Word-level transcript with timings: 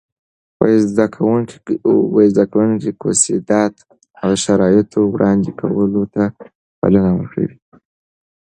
زده 2.33 2.45
کوونکي 2.53 2.91
کوسيدات 3.01 3.73
د 4.27 4.31
شرایطو 4.43 4.99
وړاندې 5.13 5.49
کولو 5.59 6.03
ته 6.13 6.23
بلنه 6.81 7.11
ورکوي. 7.17 7.57